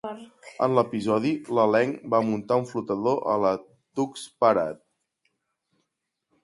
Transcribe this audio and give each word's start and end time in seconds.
En 0.67 0.71
l'episodi, 0.77 1.33
l'elenc 1.57 2.01
va 2.15 2.21
muntar 2.31 2.57
un 2.63 2.65
flotador 2.71 3.21
a 3.35 3.39
la 3.45 3.53
Tucks 4.01 4.27
Parade. 4.43 4.85